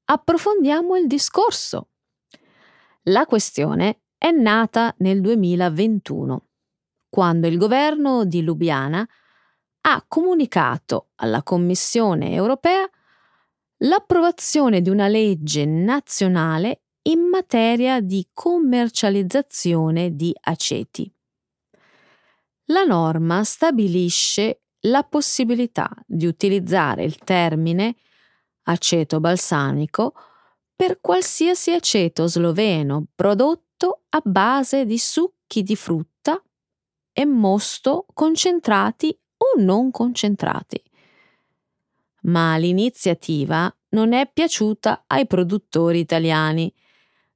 Approfondiamo 0.07 0.97
il 0.97 1.07
discorso. 1.07 1.91
La 3.05 3.27
questione 3.27 4.01
è 4.19 4.33
nata 4.33 4.93
nel 4.99 5.21
2021, 5.21 6.47
quando 7.15 7.47
il 7.47 7.59
governo 7.59 8.25
di 8.25 8.43
Lubiana 8.43 9.09
ha 9.83 10.05
comunicato 10.09 11.11
alla 11.15 11.45
Commissione 11.45 12.33
europea 12.33 12.91
l'approvazione 13.85 14.81
di 14.81 14.91
una 14.91 15.07
legge 15.07 15.65
nazionale 15.65 16.81
in 17.03 17.21
materia 17.21 18.01
di 18.01 18.27
commercializzazione 18.33 20.17
di 20.17 20.35
aceti. 20.41 21.09
La 22.65 22.83
norma 22.83 23.45
stabilisce 23.45 24.63
la 24.87 25.05
possibilità 25.05 25.89
di 26.05 26.27
utilizzare 26.27 27.05
il 27.05 27.19
termine 27.19 27.95
aceto 28.65 29.21
balsamico 29.21 30.15
per 30.75 30.99
qualsiasi 31.01 31.71
aceto 31.71 32.27
sloveno 32.27 33.07
prodotto 33.15 34.01
a 34.09 34.21
base 34.25 34.85
di 34.85 34.99
succhi 34.99 35.63
di 35.63 35.77
frutta 35.77 36.14
e 37.15 37.25
mosto 37.25 38.05
concentrati 38.13 39.17
o 39.39 39.61
non 39.63 39.91
concentrati. 39.91 40.83
Ma 42.23 42.57
l'iniziativa 42.57 43.75
non 43.91 44.13
è 44.13 44.29
piaciuta 44.31 45.05
ai 45.07 45.27
produttori 45.27 46.01
italiani, 46.01 46.71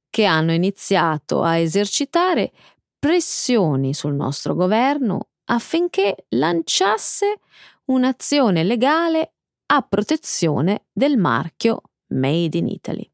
che 0.09 0.25
hanno 0.25 0.51
iniziato 0.51 1.41
a 1.41 1.57
esercitare 1.57 2.51
pressioni 2.97 3.93
sul 3.93 4.13
nostro 4.13 4.55
governo 4.55 5.29
affinché 5.45 6.25
lanciasse 6.29 7.39
un'azione 7.85 8.63
legale 8.63 9.33
a 9.67 9.81
protezione 9.81 10.87
del 10.91 11.17
marchio 11.17 11.81
Made 12.07 12.57
in 12.57 12.67
Italy. 12.67 13.09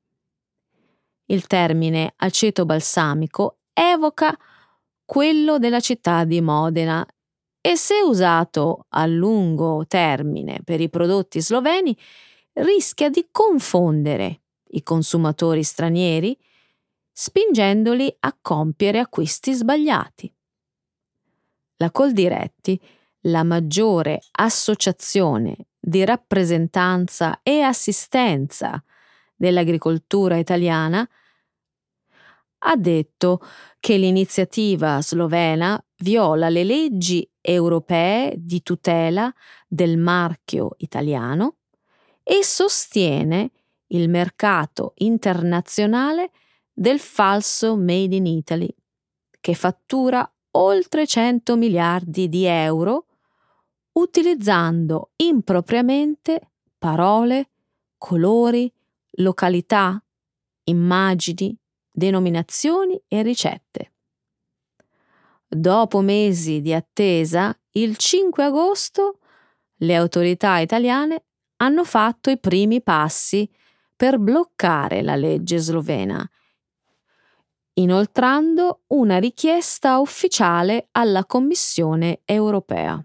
Il 1.26 1.48
termine 1.48 2.14
aceto 2.18 2.66
balsamico 2.66 3.60
evoca 3.74 4.38
quello 5.06 5.60
della 5.60 5.80
città 5.80 6.26
di 6.26 6.42
Modena 6.42 7.06
e 7.62 7.76
se 7.78 8.02
usato 8.02 8.86
a 8.90 9.06
lungo 9.06 9.86
termine 9.88 10.60
per 10.64 10.82
i 10.82 10.90
prodotti 10.90 11.42
sloveni 11.42 11.96
rischia 12.54 13.10
di 13.10 13.28
confondere 13.32 14.42
i 14.70 14.84
consumatori 14.84 15.64
stranieri 15.64 16.38
spingendoli 17.12 18.14
a 18.20 18.38
compiere 18.42 19.00
acquisti 19.00 19.54
sbagliati. 19.54 20.32
La 21.78 21.92
Coldiretti, 21.92 22.80
la 23.22 23.44
maggiore 23.44 24.20
associazione 24.32 25.56
di 25.80 26.04
rappresentanza 26.04 27.40
e 27.42 27.62
assistenza 27.62 28.84
dell'agricoltura 29.36 30.38
italiana, 30.38 31.08
ha 32.68 32.76
detto 32.76 33.42
che 33.80 33.98
l'iniziativa 33.98 35.02
slovena 35.02 35.82
viola 35.98 36.50
le 36.50 36.64
leggi 36.64 37.28
europee 37.40 38.34
di 38.38 38.64
tutela 38.64 39.32
del 39.68 39.98
marchio 39.98 40.72
italiano 40.78 41.58
e 42.24 42.44
sostiene 42.44 43.52
il 43.88 44.10
mercato 44.10 44.94
internazionale 44.98 46.32
del 46.74 47.00
falso 47.00 47.78
Made 47.78 48.16
in 48.16 48.26
Italy, 48.26 48.74
che 49.40 49.54
fattura 49.54 50.30
oltre 50.52 51.06
100 51.06 51.56
miliardi 51.56 52.28
di 52.28 52.46
euro 52.46 53.06
utilizzando 53.94 55.12
impropriamente 55.18 56.52
parole, 56.78 57.50
colori, 57.98 58.72
località, 59.18 60.04
immagini, 60.64 61.56
denominazioni 61.96 63.02
e 63.08 63.22
ricette. 63.22 63.94
Dopo 65.48 66.02
mesi 66.02 66.62
di 66.62 66.74
attesa, 66.74 67.58
il 67.72 67.96
5 67.98 68.44
agosto 68.44 69.20
le 69.80 69.96
autorità 69.96 70.60
italiane 70.60 71.26
hanno 71.58 71.84
fatto 71.84 72.30
i 72.30 72.40
primi 72.40 72.82
passi 72.82 73.50
per 73.96 74.20
bloccare 74.20 75.02
la 75.02 75.16
legge 75.16 75.58
slovena 75.58 76.28
inoltrando 77.78 78.84
una 78.88 79.18
richiesta 79.18 80.00
ufficiale 80.00 80.88
alla 80.92 81.26
Commissione 81.26 82.22
europea. 82.24 83.04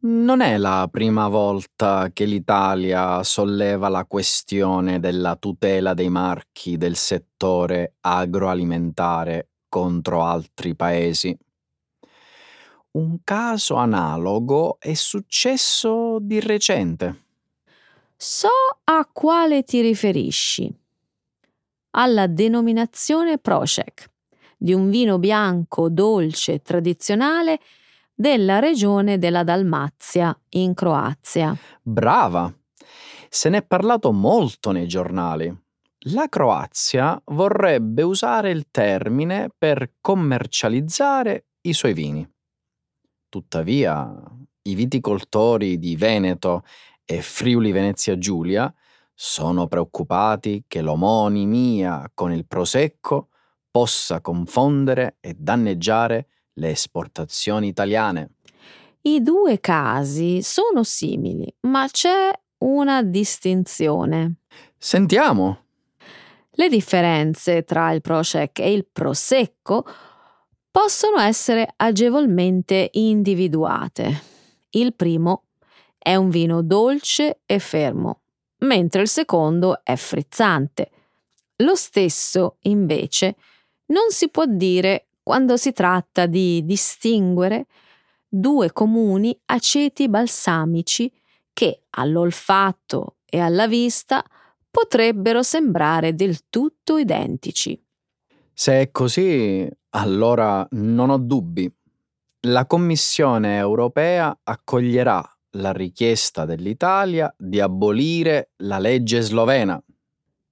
Non 0.00 0.40
è 0.40 0.56
la 0.58 0.88
prima 0.88 1.26
volta 1.26 2.10
che 2.12 2.24
l'Italia 2.24 3.20
solleva 3.24 3.88
la 3.88 4.04
questione 4.04 5.00
della 5.00 5.34
tutela 5.34 5.92
dei 5.92 6.08
marchi 6.08 6.76
del 6.76 6.94
settore 6.94 7.94
agroalimentare 8.02 9.48
contro 9.68 10.22
altri 10.22 10.76
paesi. 10.76 11.36
Un 12.92 13.18
caso 13.24 13.74
analogo 13.74 14.76
è 14.78 14.94
successo 14.94 16.18
di 16.20 16.38
recente. 16.38 17.24
So 18.16 18.48
a 18.84 19.08
quale 19.12 19.64
ti 19.64 19.80
riferisci 19.80 20.72
alla 21.90 22.28
denominazione 22.28 23.38
Prošek, 23.38 24.08
di 24.56 24.72
un 24.72 24.90
vino 24.90 25.18
bianco 25.18 25.88
dolce 25.88 26.62
tradizionale 26.62 27.58
della 28.20 28.58
regione 28.58 29.16
della 29.16 29.44
Dalmazia, 29.44 30.36
in 30.50 30.74
Croazia. 30.74 31.56
Brava! 31.80 32.52
Se 33.28 33.48
n'è 33.48 33.62
parlato 33.62 34.10
molto 34.10 34.72
nei 34.72 34.88
giornali. 34.88 35.56
La 36.12 36.26
Croazia 36.28 37.20
vorrebbe 37.26 38.02
usare 38.02 38.50
il 38.50 38.70
termine 38.72 39.50
per 39.56 39.92
commercializzare 40.00 41.46
i 41.60 41.72
suoi 41.72 41.92
vini. 41.92 42.28
Tuttavia, 43.28 44.12
i 44.62 44.74
viticoltori 44.74 45.78
di 45.78 45.94
Veneto 45.94 46.64
e 47.04 47.22
Friuli 47.22 47.70
Venezia 47.70 48.18
Giulia 48.18 48.72
sono 49.14 49.68
preoccupati 49.68 50.64
che 50.66 50.80
l'omonimia 50.80 52.10
con 52.12 52.32
il 52.32 52.46
prosecco 52.46 53.28
possa 53.70 54.20
confondere 54.20 55.18
e 55.20 55.36
danneggiare 55.38 56.26
le 56.58 56.70
esportazioni 56.70 57.68
italiane. 57.68 58.30
I 59.02 59.22
due 59.22 59.60
casi 59.60 60.42
sono 60.42 60.82
simili, 60.82 61.52
ma 61.60 61.88
c'è 61.90 62.30
una 62.58 63.02
distinzione. 63.02 64.34
Sentiamo. 64.76 65.64
Le 66.50 66.68
differenze 66.68 67.62
tra 67.62 67.92
il 67.92 68.00
Prosec 68.00 68.58
e 68.58 68.72
il 68.72 68.86
Prosecco 68.90 69.86
possono 70.70 71.18
essere 71.20 71.72
agevolmente 71.76 72.90
individuate. 72.92 74.22
Il 74.70 74.94
primo 74.94 75.44
è 75.96 76.14
un 76.16 76.28
vino 76.30 76.62
dolce 76.62 77.40
e 77.46 77.58
fermo, 77.60 78.22
mentre 78.58 79.02
il 79.02 79.08
secondo 79.08 79.80
è 79.84 79.94
frizzante. 79.94 80.90
Lo 81.56 81.74
stesso, 81.74 82.56
invece, 82.62 83.36
non 83.86 84.10
si 84.10 84.28
può 84.28 84.44
dire 84.46 85.07
quando 85.28 85.58
si 85.58 85.72
tratta 85.72 86.24
di 86.24 86.64
distinguere 86.64 87.66
due 88.26 88.72
comuni 88.72 89.38
aceti 89.44 90.08
balsamici 90.08 91.12
che 91.52 91.82
all'olfatto 91.90 93.16
e 93.26 93.38
alla 93.38 93.66
vista 93.66 94.24
potrebbero 94.70 95.42
sembrare 95.42 96.14
del 96.14 96.48
tutto 96.48 96.96
identici. 96.96 97.78
Se 98.54 98.80
è 98.80 98.90
così, 98.90 99.68
allora 99.90 100.66
non 100.70 101.10
ho 101.10 101.18
dubbi. 101.18 101.70
La 102.46 102.64
Commissione 102.64 103.58
europea 103.58 104.34
accoglierà 104.42 105.22
la 105.56 105.72
richiesta 105.72 106.46
dell'Italia 106.46 107.30
di 107.36 107.60
abolire 107.60 108.52
la 108.62 108.78
legge 108.78 109.20
slovena. 109.20 109.78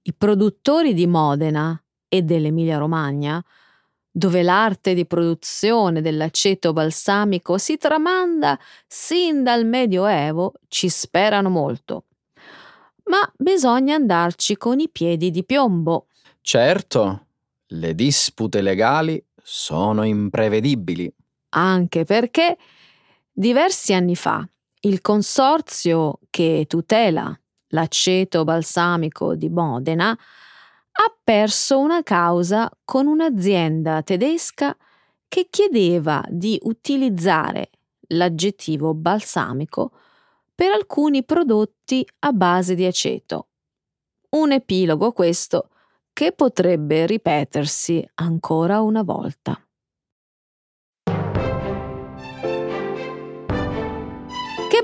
I 0.03 0.13
produttori 0.13 0.93
di 0.93 1.07
Modena 1.07 1.83
e 2.07 2.21
dell'Emilia-Romagna, 2.21 3.43
dove 4.17 4.41
l'arte 4.41 4.95
di 4.95 5.05
produzione 5.05 6.01
dell'aceto 6.01 6.73
balsamico 6.73 7.59
si 7.59 7.77
tramanda 7.77 8.57
sin 8.87 9.43
dal 9.43 9.63
Medioevo, 9.63 10.53
ci 10.69 10.89
sperano 10.89 11.49
molto. 11.49 12.05
Ma 13.03 13.31
bisogna 13.37 13.93
andarci 13.93 14.57
con 14.57 14.79
i 14.79 14.89
piedi 14.89 15.29
di 15.29 15.43
piombo. 15.45 16.07
Certo, 16.41 17.27
le 17.67 17.93
dispute 17.93 18.61
legali 18.61 19.23
sono 19.35 20.01
imprevedibili. 20.01 21.13
Anche 21.49 22.03
perché 22.03 22.57
diversi 23.31 23.93
anni 23.93 24.15
fa 24.15 24.43
il 24.79 24.99
consorzio 24.99 26.21
che 26.31 26.65
tutela 26.67 27.39
l'aceto 27.67 28.43
balsamico 28.43 29.35
di 29.35 29.49
Modena 29.49 30.17
ha 30.99 31.15
perso 31.23 31.79
una 31.79 32.01
causa 32.01 32.69
con 32.83 33.05
un'azienda 33.07 34.01
tedesca 34.01 34.75
che 35.27 35.47
chiedeva 35.49 36.23
di 36.27 36.57
utilizzare 36.63 37.69
l'aggettivo 38.09 38.93
balsamico 38.93 39.91
per 40.55 40.71
alcuni 40.71 41.23
prodotti 41.23 42.07
a 42.19 42.31
base 42.31 42.73
di 42.73 42.85
aceto. 42.85 43.49
Un 44.29 44.53
epilogo 44.53 45.11
questo 45.11 45.69
che 46.13 46.31
potrebbe 46.31 47.05
ripetersi 47.05 48.07
ancora 48.15 48.81
una 48.81 49.03
volta. 49.03 49.66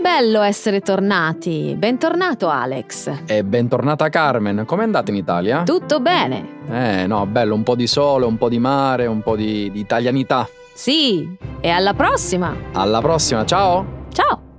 Bello 0.03 0.41
essere 0.41 0.81
tornati! 0.81 1.75
Bentornato 1.77 2.49
Alex! 2.49 3.23
E 3.25 3.45
bentornata 3.45 4.09
Carmen, 4.09 4.63
com'è 4.65 4.83
andata 4.83 5.09
in 5.09 5.15
Italia? 5.15 5.63
Tutto 5.63 6.01
bene! 6.01 6.59
Eh 6.69 7.07
no, 7.07 7.25
bello, 7.25 7.55
un 7.55 7.63
po' 7.63 7.75
di 7.75 7.87
sole, 7.87 8.25
un 8.25 8.37
po' 8.37 8.49
di 8.49 8.59
mare, 8.59 9.05
un 9.05 9.21
po' 9.21 9.37
di, 9.37 9.71
di 9.71 9.79
italianità. 9.79 10.45
Sì, 10.73 11.37
e 11.61 11.69
alla 11.69 11.93
prossima! 11.93 12.53
Alla 12.73 12.99
prossima, 12.99 13.45
ciao! 13.45 14.07
Ciao! 14.11 14.52